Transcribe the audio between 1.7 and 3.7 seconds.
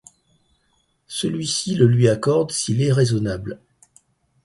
le lui accorde s'il est raisonable.